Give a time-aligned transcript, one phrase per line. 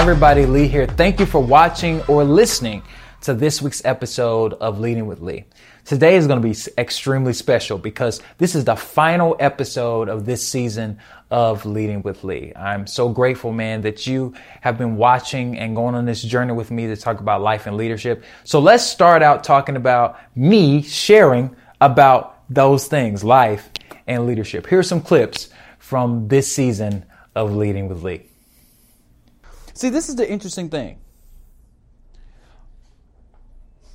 [0.00, 0.46] Everybody.
[0.46, 0.86] Lee here.
[0.86, 2.82] Thank you for watching or listening
[3.20, 5.44] to this week's episode of Leading with Lee.
[5.84, 10.44] Today is going to be extremely special because this is the final episode of this
[10.44, 10.98] season
[11.30, 12.50] of Leading with Lee.
[12.56, 16.70] I'm so grateful, man, that you have been watching and going on this journey with
[16.70, 18.24] me to talk about life and leadership.
[18.44, 23.68] So let's start out talking about me sharing about those things, life
[24.06, 24.66] and leadership.
[24.66, 27.04] Here's some clips from this season
[27.36, 28.29] of Leading with Lee.
[29.80, 31.00] See, this is the interesting thing.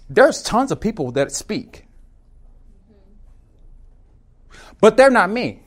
[0.09, 1.85] There's tons of people that speak,
[4.81, 5.61] but they're not me.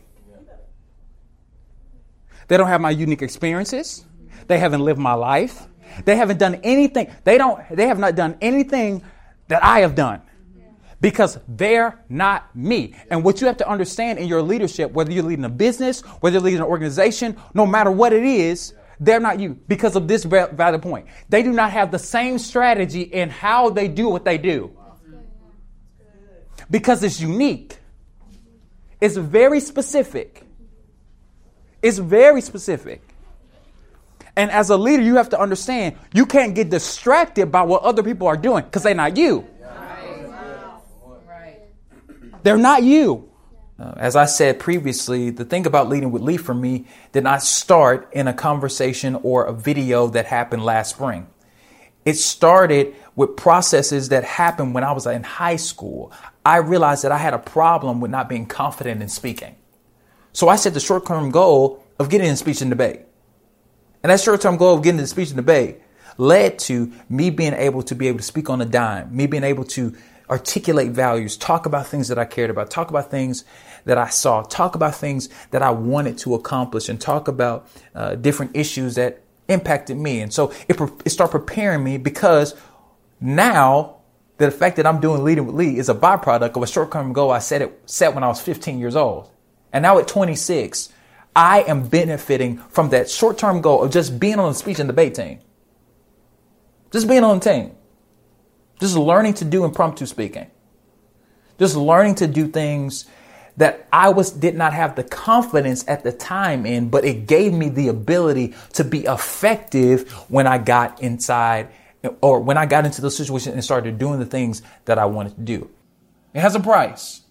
[2.48, 4.04] They don't have my unique experiences.
[4.48, 5.68] They haven't lived my life.
[6.04, 7.14] They haven't done anything.
[7.22, 7.62] They don't.
[7.70, 9.04] They have not done anything
[9.46, 10.20] that I have done
[11.00, 12.96] because they're not me.
[13.08, 16.34] And what you have to understand in your leadership, whether you're leading a business, whether
[16.34, 20.24] you're leading an organization, no matter what it is, they're not you because of this
[20.24, 21.06] valid point.
[21.28, 24.76] They do not have the same strategy in how they do what they do.
[26.70, 27.78] Because it's unique.
[29.00, 30.42] It's very specific.
[31.80, 33.02] It's very specific.
[34.36, 38.02] And as a leader, you have to understand you can't get distracted by what other
[38.02, 39.46] people are doing because they're not you.
[42.42, 43.27] They're not you.
[43.78, 47.42] Uh, as I said previously, the thing about leading with Lee for me did not
[47.42, 51.28] start in a conversation or a video that happened last spring.
[52.04, 56.12] It started with processes that happened when I was in high school.
[56.44, 59.54] I realized that I had a problem with not being confident in speaking.
[60.32, 63.00] So I set the short term goal of getting in speech and debate.
[64.02, 65.80] And that short term goal of getting in speech and debate
[66.16, 69.44] led to me being able to be able to speak on a dime, me being
[69.44, 69.94] able to
[70.30, 73.44] articulate values, talk about things that I cared about, talk about things
[73.84, 78.14] that I saw, talk about things that I wanted to accomplish, and talk about uh,
[78.14, 80.20] different issues that impacted me.
[80.20, 82.54] And so it, it started preparing me because
[83.20, 83.96] now
[84.36, 87.12] the fact that I'm doing leading with Lee is a byproduct of a short term
[87.12, 89.30] goal I set it set when I was 15 years old.
[89.72, 90.90] And now at 26,
[91.34, 94.88] I am benefiting from that short term goal of just being on the speech and
[94.88, 95.40] debate team.
[96.92, 97.72] Just being on the team.
[98.80, 100.50] Just learning to do impromptu speaking.
[101.58, 103.06] Just learning to do things
[103.58, 107.52] that I was did not have the confidence at the time in, but it gave
[107.52, 111.68] me the ability to be effective when I got inside
[112.20, 115.34] or when I got into the situation and started doing the things that I wanted
[115.34, 115.70] to do.
[116.32, 117.22] It has a price.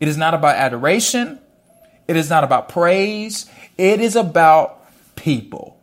[0.00, 1.38] It is not about adoration.
[2.08, 3.46] It is not about praise.
[3.76, 4.86] It is about
[5.16, 5.78] people.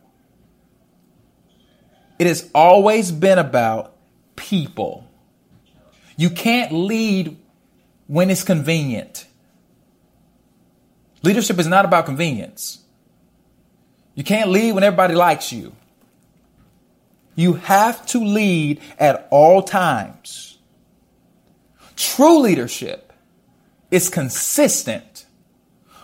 [2.18, 3.94] It has always been about
[4.34, 5.08] people.
[6.16, 7.36] You can't lead
[8.06, 9.26] when it's convenient.
[11.24, 12.80] Leadership is not about convenience.
[14.14, 15.74] You can't lead when everybody likes you.
[17.34, 20.58] You have to lead at all times.
[21.96, 23.12] True leadership
[23.90, 25.24] is consistent,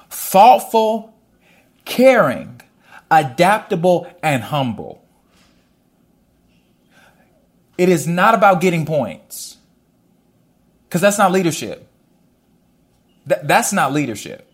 [0.09, 1.15] thoughtful,
[1.85, 2.63] caring,
[3.11, 5.05] adaptable, and humble.
[7.77, 9.59] It is not about getting points
[10.89, 11.87] because that's not leadership.
[13.29, 14.50] Th- that's not leadership.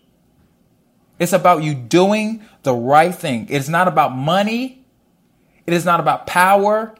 [1.19, 3.47] It's about you doing the right thing.
[3.49, 4.85] It is not about money.
[5.65, 6.95] It is not about power.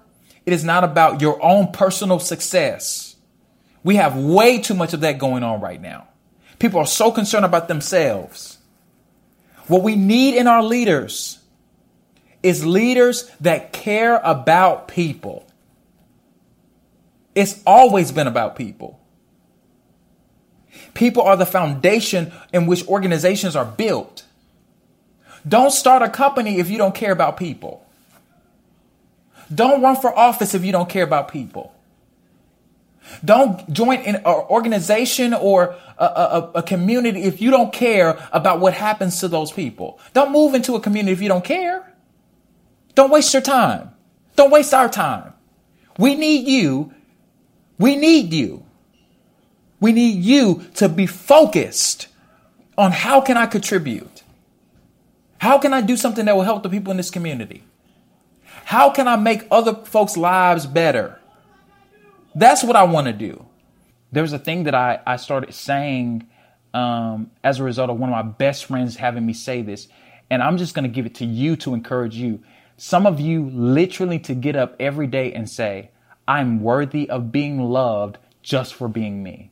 [0.45, 3.16] It is not about your own personal success.
[3.83, 6.07] We have way too much of that going on right now.
[6.59, 8.57] People are so concerned about themselves.
[9.67, 11.39] What we need in our leaders
[12.41, 15.45] is leaders that care about people.
[17.35, 19.00] It's always been about people.
[20.97, 24.25] People are the foundation in which organizations are built.
[25.47, 27.85] Don't start a company if you don't care about people.
[29.53, 31.72] Don't run for office if you don't care about people.
[33.24, 38.74] Don't join an organization or a, a, a, community if you don't care about what
[38.74, 40.00] happens to those people.
[40.13, 41.94] Don't move into a community if you don't care.
[42.95, 43.92] Don't waste your time.
[44.36, 45.33] Don't waste our time.
[46.00, 46.92] We need you.
[47.77, 48.67] We need you.
[49.79, 52.07] We need you to be focused
[52.77, 54.24] on how can I contribute?
[55.39, 57.63] How can I do something that will help the people in this community?
[58.65, 61.19] How can I make other folks' lives better?
[62.33, 63.45] That's what I want to do.
[64.12, 66.27] There's a thing that I, I started saying
[66.73, 69.88] um, as a result of one of my best friends having me say this,
[70.30, 72.41] and I'm just going to give it to you to encourage you.
[72.77, 75.91] Some of you literally to get up every day and say,
[76.27, 79.51] I'm worthy of being loved just for being me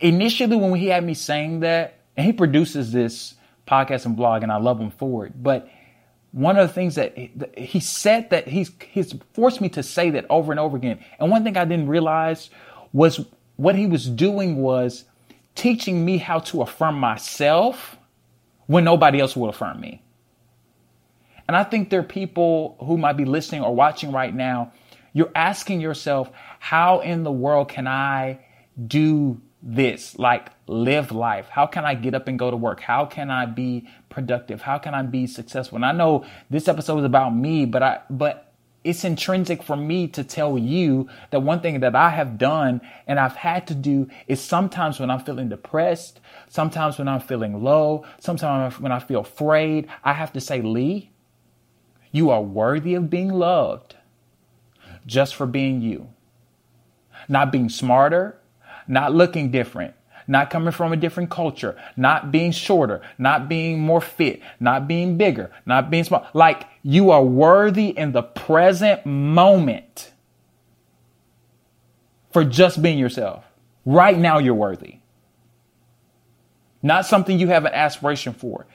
[0.00, 3.34] initially when he had me saying that, and he produces this
[3.66, 5.42] podcast and blog, and I love him for it.
[5.42, 5.68] But
[6.32, 7.16] one of the things that
[7.56, 11.00] he said that he's he's forced me to say that over and over again.
[11.18, 12.50] And one thing I didn't realize
[12.92, 13.24] was
[13.56, 15.04] what he was doing was
[15.54, 17.96] teaching me how to affirm myself
[18.66, 20.02] when nobody else will affirm me.
[21.48, 24.72] And I think there are people who might be listening or watching right now.
[25.12, 26.30] You're asking yourself,
[26.60, 28.38] how in the world can I
[28.86, 30.18] do this?
[30.18, 31.48] Like live life?
[31.48, 32.80] How can I get up and go to work?
[32.80, 34.62] How can I be productive?
[34.62, 35.76] How can I be successful?
[35.76, 38.50] And I know this episode is about me, but I, but
[38.82, 43.20] it's intrinsic for me to tell you that one thing that I have done and
[43.20, 48.06] I've had to do is sometimes when I'm feeling depressed, sometimes when I'm feeling low,
[48.18, 51.10] sometimes when I feel afraid, I have to say, Lee,
[52.10, 53.96] you are worthy of being loved
[55.06, 56.08] just for being you.
[57.28, 58.39] Not being smarter,
[58.90, 59.94] not looking different,
[60.26, 65.16] not coming from a different culture, not being shorter, not being more fit, not being
[65.16, 66.26] bigger, not being small.
[66.34, 70.12] Like you are worthy in the present moment
[72.32, 73.44] for just being yourself.
[73.86, 74.96] Right now, you're worthy.
[76.82, 78.66] Not something you have an aspiration for.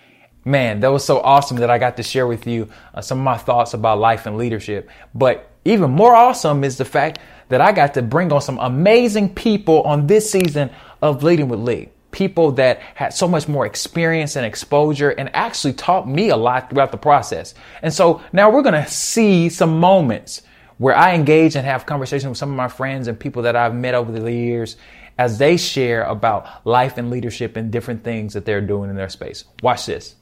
[0.43, 3.23] Man, that was so awesome that I got to share with you uh, some of
[3.23, 4.89] my thoughts about life and leadership.
[5.13, 7.19] But even more awesome is the fact
[7.49, 10.69] that I got to bring on some amazing people on this season
[11.01, 11.89] of Leading with Lee.
[12.11, 16.69] People that had so much more experience and exposure and actually taught me a lot
[16.69, 17.55] throughout the process.
[17.81, 20.43] And so now we're going to see some moments
[20.77, 23.75] where I engage and have conversations with some of my friends and people that I've
[23.75, 24.77] met over the years
[25.17, 29.09] as they share about life and leadership and different things that they're doing in their
[29.09, 29.45] space.
[29.63, 30.15] Watch this.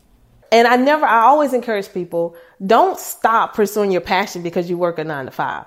[0.54, 5.00] And I never, I always encourage people, don't stop pursuing your passion because you work
[5.00, 5.66] a nine to five.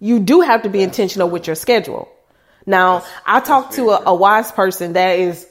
[0.00, 2.08] You do have to be intentional with your schedule.
[2.66, 5.46] Now, I talked to a, a wise person that is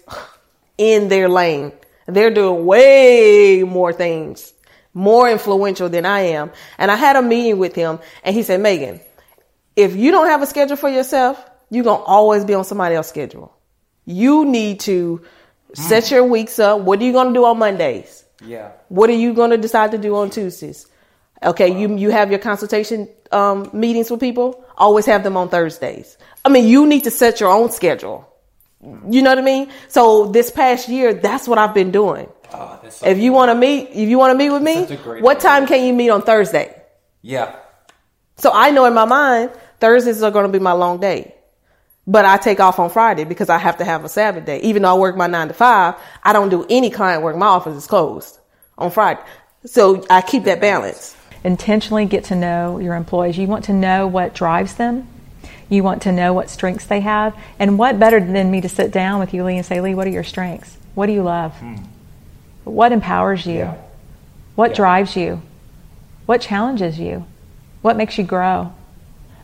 [0.78, 1.72] in their lane.
[2.08, 4.52] They're doing way more things,
[4.94, 6.52] more influential than I am.
[6.78, 9.00] And I had a meeting with him and he said, Megan,
[9.78, 12.96] if you don't have a schedule for yourself, you're going to always be on somebody
[12.96, 13.56] else's schedule.
[14.06, 15.22] You need to
[15.74, 16.82] Set your weeks up.
[16.82, 18.24] What are you going to do on Mondays?
[18.44, 18.72] Yeah.
[18.88, 20.88] What are you going to decide to do on Tuesdays?
[21.44, 21.78] Okay, wow.
[21.78, 24.66] you you have your consultation um, meetings with people.
[24.78, 26.18] Always have them on Thursdays.
[26.44, 28.26] I mean, you need to set your own schedule.
[28.82, 29.70] You know what I mean?
[29.90, 32.30] So this past year, that's what I've been doing.
[32.54, 34.86] Oh, so if you want to meet, if you want to meet with me,
[35.22, 36.82] what time can you meet on Thursday?
[37.22, 37.56] Yeah.
[38.38, 41.36] So I know in my mind Thursdays are going to be my long day.
[42.10, 44.60] But I take off on Friday because I have to have a Sabbath day.
[44.62, 47.38] Even though I work my nine to five, I don't do any client work.
[47.38, 48.40] My office is closed
[48.80, 49.22] on Friday.
[49.66, 51.16] So I keep that balance.
[51.44, 53.38] Intentionally get to know your employees.
[53.38, 55.08] You want to know what drives them.
[55.70, 57.38] You want to know what strengths they have.
[57.60, 60.08] And what better than me to sit down with you, Lee, and say, Lee, what
[60.08, 60.78] are your strengths?
[60.96, 61.54] What do you love?
[61.58, 61.76] Hmm.
[62.64, 63.60] What empowers you?
[63.60, 63.78] Yeah.
[64.56, 64.78] What yeah.
[64.78, 65.44] drives you?
[66.26, 67.28] What challenges you?
[67.84, 68.74] What makes you grow?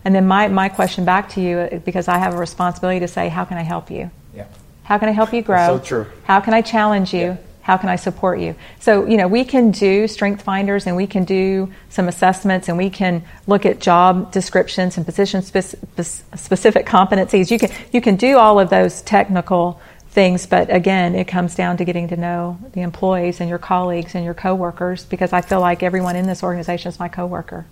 [0.05, 3.07] And then my, my question back to you, uh, because I have a responsibility to
[3.07, 4.11] say, how can I help you?
[4.35, 4.45] Yeah.
[4.83, 5.77] How can I help you grow?
[5.77, 6.11] That's so true.
[6.23, 7.19] How can I challenge you?
[7.19, 7.37] Yeah.
[7.61, 8.53] How can I support you?
[8.79, 12.77] So, you know, we can do strength finders and we can do some assessments and
[12.77, 17.49] we can look at job descriptions and position specific competencies.
[17.49, 21.77] You can, you can do all of those technical things, but again, it comes down
[21.77, 25.59] to getting to know the employees and your colleagues and your coworkers because I feel
[25.59, 27.65] like everyone in this organization is my coworker.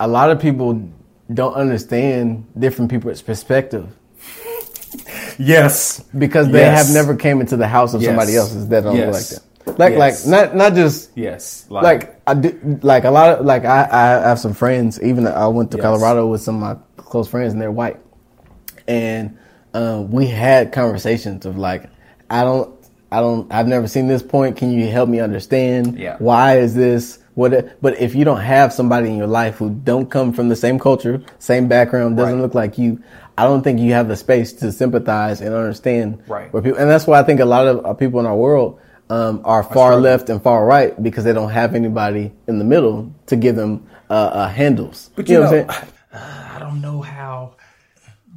[0.00, 0.90] A lot of people
[1.32, 3.88] don't understand different people's perspective.
[5.38, 6.86] yes, because they yes.
[6.86, 8.08] have never came into the house of yes.
[8.08, 9.06] somebody else's that don't yes.
[9.06, 9.42] look like them.
[9.78, 10.26] Like, yes.
[10.26, 13.88] like not not just yes, like, like, I do, like a lot of like I
[13.90, 15.02] I have some friends.
[15.02, 17.98] Even I went to Colorado with some of my close friends, and they're white,
[18.86, 19.36] and
[19.74, 21.90] um, we had conversations of like
[22.30, 22.76] I don't
[23.10, 24.56] I don't I've never seen this point.
[24.56, 25.98] Can you help me understand?
[25.98, 26.16] Yeah.
[26.18, 27.18] Why is this?
[27.36, 30.56] What, but if you don't have somebody in your life who don't come from the
[30.56, 32.40] same culture, same background, doesn't right.
[32.40, 33.02] look like you,
[33.36, 36.22] I don't think you have the space to sympathize and understand.
[36.28, 36.50] Right.
[36.50, 38.80] Where people, and that's why I think a lot of uh, people in our world
[39.10, 43.12] um, are far left and far right because they don't have anybody in the middle
[43.26, 45.10] to give them uh, uh, handles.
[45.14, 45.74] But you, you know, know
[46.14, 47.56] I don't know how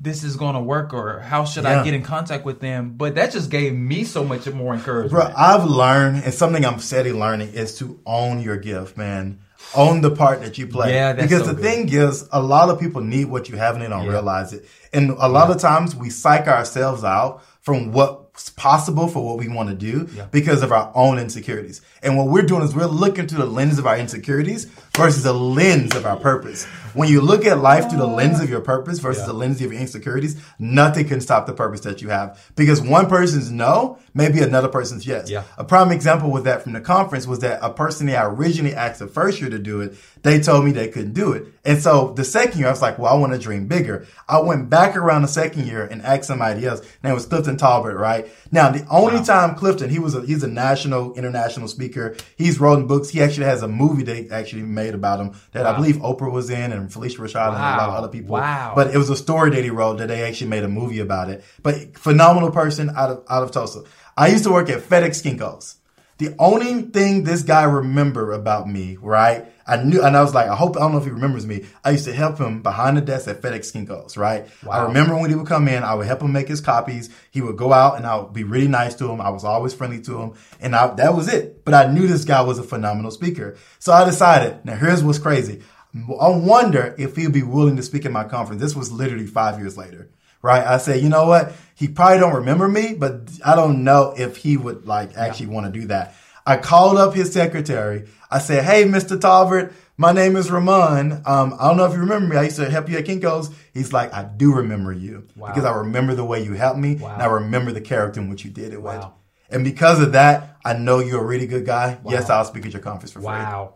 [0.01, 1.81] this is going to work or how should yeah.
[1.81, 2.93] I get in contact with them?
[2.95, 5.11] But that just gave me so much more encouragement.
[5.11, 9.39] Bro, I've learned, and something I'm steady learning is to own your gift, man.
[9.75, 10.93] Own the part that you play.
[10.93, 11.63] Yeah, because so the good.
[11.63, 14.11] thing is, a lot of people need what you have and they don't yeah.
[14.11, 14.65] realize it.
[14.93, 15.55] And a lot yeah.
[15.55, 20.07] of times we psych ourselves out from what's possible for what we want to do
[20.13, 20.27] yeah.
[20.31, 21.81] because of our own insecurities.
[22.03, 24.65] And what we're doing is we're looking through the lens of our insecurities
[24.95, 26.65] versus the lens of our purpose.
[26.93, 29.71] When you look at life through the lens of your purpose versus the lens of
[29.71, 32.51] your insecurities, nothing can stop the purpose that you have.
[32.55, 35.29] Because one person's no may be another person's yes.
[35.29, 35.43] Yeah.
[35.57, 38.73] A prime example with that from the conference was that a person that I originally
[38.73, 41.47] asked the first year to do it, they told me they couldn't do it.
[41.63, 44.07] And so the second year, I was like, well, I want to dream bigger.
[44.27, 46.81] I went back around the second year and asked somebody else.
[47.03, 48.28] Name it was Clifton Taulbert, right?
[48.51, 52.15] Now, the only time Clifton, he was a, he's a national, international speaker.
[52.35, 53.09] He's written books.
[53.09, 56.49] He actually has a movie they actually made about him that I believe Oprah was
[56.49, 58.33] in and Phylicia Rashad and a lot of other people.
[58.33, 58.73] Wow.
[58.75, 61.29] But it was a story that he wrote that they actually made a movie about
[61.29, 61.43] it.
[61.61, 63.83] But phenomenal person out of, out of Tulsa.
[64.17, 65.75] I used to work at FedEx Kinkos.
[66.19, 69.45] The only thing this guy remember about me, right?
[69.65, 71.65] I knew, and I was like, I hope, I don't know if he remembers me.
[71.83, 74.45] I used to help him behind the desk at FedEx Kinkos, right?
[74.69, 77.09] I remember when he would come in, I would help him make his copies.
[77.31, 79.21] He would go out and I would be really nice to him.
[79.21, 80.33] I was always friendly to him.
[80.59, 81.63] And I, that was it.
[81.63, 83.55] But I knew this guy was a phenomenal speaker.
[83.79, 85.61] So I decided, now here's what's crazy.
[85.95, 88.61] I wonder if he'd be willing to speak at my conference.
[88.61, 90.09] This was literally five years later,
[90.41, 90.65] right?
[90.65, 91.53] I said, you know what?
[91.75, 95.73] He probably don't remember me, but I don't know if he would like actually want
[95.73, 96.15] to do that.
[96.45, 98.07] I called up his secretary.
[98.31, 99.19] I said, hey, Mr.
[99.19, 101.21] Taulbert, my name is Ramon.
[101.25, 102.37] Um, I don't know if you remember me.
[102.37, 103.51] I used to help you at Kinko's.
[103.73, 106.93] He's like, I do remember you because I remember the way you helped me.
[106.93, 108.95] And I remember the character in which you did it with.
[108.95, 109.15] Wow.
[109.49, 111.99] And because of that, I know you're a really good guy.
[112.07, 113.27] Yes, I'll speak at your conference for free.
[113.27, 113.73] Wow.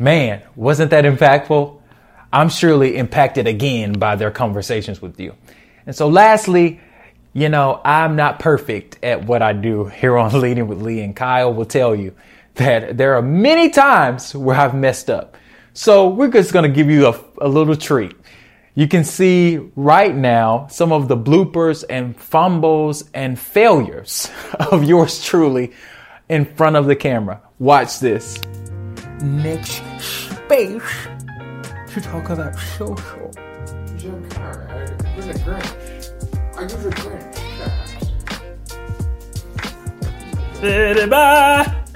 [0.00, 1.80] Man, wasn't that impactful?
[2.32, 5.34] I'm surely impacted again by their conversations with you.
[5.86, 6.80] And so, lastly,
[7.32, 11.14] you know, I'm not perfect at what I do here on Leading with Lee, and
[11.14, 12.14] Kyle will tell you
[12.54, 15.36] that there are many times where I've messed up.
[15.74, 18.14] So, we're just going to give you a, a little treat.
[18.74, 24.30] You can see right now some of the bloopers and fumbles and failures
[24.70, 25.72] of yours truly
[26.30, 27.42] in front of the camera.
[27.58, 28.40] Watch this
[29.22, 29.82] next
[30.20, 30.82] space
[31.88, 33.21] to talk about social.
[35.44, 36.56] Grinch.
[36.56, 37.38] Are you the Grinch?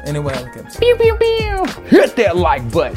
[0.04, 1.64] Anyway, I'm Pew pew pew.
[1.84, 2.96] Hit that like button.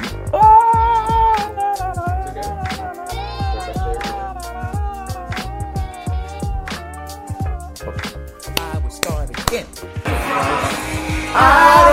[8.58, 8.79] I
[9.29, 9.68] again.
[11.36, 11.88] I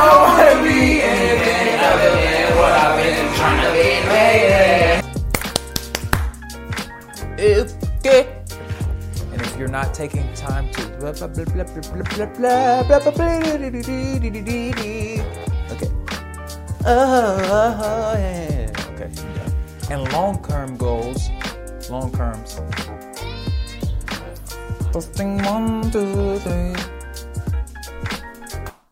[14.20, 15.22] dee, dee, dee.
[15.72, 15.90] Okay.
[16.84, 18.70] Oh, yeah.
[18.90, 19.10] Okay.
[19.90, 21.30] And long term goals,
[21.88, 22.60] long terms.
[24.92, 26.74] Testing one, two, three.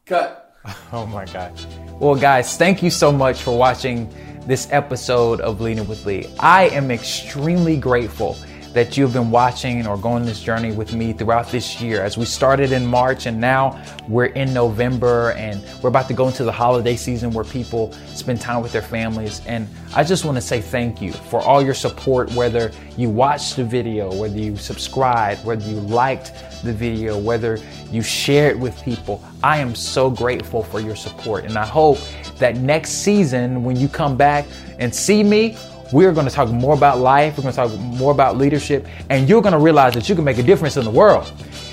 [0.07, 0.57] Cut.
[0.91, 1.67] Oh my gosh.
[2.01, 4.09] Well, guys, thank you so much for watching
[4.47, 6.27] this episode of Leading with Lee.
[6.41, 8.39] I am extremely grateful
[8.75, 12.25] that you've been watching or going this journey with me throughout this year as we
[12.25, 16.53] started in March and now we're in November and we're about to go into the
[16.53, 19.41] holiday season where people spend time with their families.
[19.47, 23.55] And I just want to say thank you for all your support, whether you watched
[23.55, 26.33] the video, whether you subscribed, whether you liked
[26.65, 27.61] the video, whether
[27.93, 29.23] you share it with people.
[29.45, 31.45] I am so grateful for your support.
[31.45, 31.99] And I hope
[32.39, 34.47] that next season, when you come back
[34.81, 35.57] and see me,
[35.93, 37.37] we're going to talk more about life.
[37.37, 38.87] We're going to talk more about leadership.
[39.11, 41.33] And you're going to realize that you can make a difference in the world.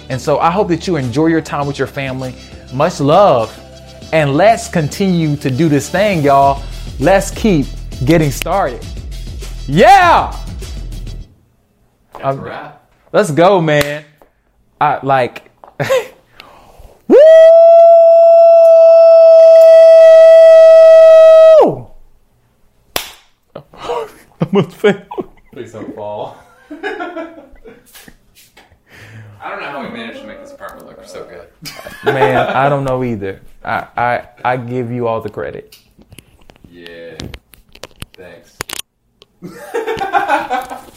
[0.10, 2.36] And so I hope that you enjoy your time with your family.
[2.74, 3.58] Much love.
[4.14, 6.64] And let's continue to do this thing, y'all.
[7.00, 7.66] Let's keep
[8.06, 8.86] getting started.
[9.68, 10.38] Yeah!
[12.22, 12.74] Um,
[13.14, 14.06] let's go, man.
[14.80, 15.50] I like.
[23.56, 25.08] I.
[25.52, 26.38] Please don't fall.
[29.44, 31.50] I don't know how we managed to make this apartment look so good.
[32.06, 33.42] Man, I don't know either.
[33.64, 35.78] I, I I give you all the credit.
[36.70, 37.18] Yeah.
[38.14, 38.58] Thanks.